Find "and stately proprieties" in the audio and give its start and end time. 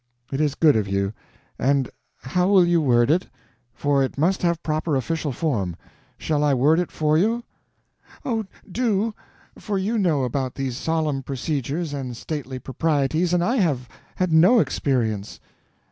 11.93-13.31